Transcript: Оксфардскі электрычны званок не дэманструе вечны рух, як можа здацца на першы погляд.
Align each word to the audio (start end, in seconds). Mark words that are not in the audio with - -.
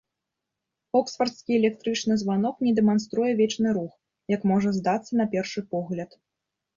Оксфардскі 0.99 1.51
электрычны 1.59 2.15
званок 2.21 2.55
не 2.67 2.73
дэманструе 2.79 3.31
вечны 3.41 3.69
рух, 3.79 3.91
як 4.35 4.41
можа 4.53 4.69
здацца 4.79 5.11
на 5.21 5.25
першы 5.35 5.65
погляд. 5.77 6.09